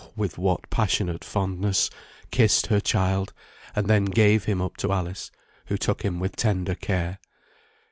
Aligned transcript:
with 0.15 0.39
what 0.39 0.67
passionate 0.71 1.23
fondness, 1.23 1.91
kissed 2.31 2.65
her 2.65 2.79
child, 2.79 3.33
and 3.75 3.87
then 3.87 4.05
gave 4.05 4.45
him 4.45 4.59
up 4.59 4.75
to 4.75 4.91
Alice, 4.91 5.29
who 5.67 5.77
took 5.77 6.01
him 6.01 6.19
with 6.19 6.35
tender 6.35 6.73
care. 6.73 7.19